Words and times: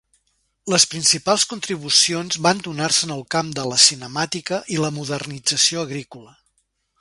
Les 0.73 0.83
principals 0.93 1.43
contribucions 1.51 2.39
van 2.45 2.63
donar-se 2.69 3.03
en 3.09 3.13
el 3.17 3.21
camp 3.35 3.51
de 3.59 3.67
la 3.73 3.77
cinemàtica 3.85 4.63
i 4.77 4.81
la 4.87 4.91
modernització 4.97 5.85
agrícola. 5.91 6.35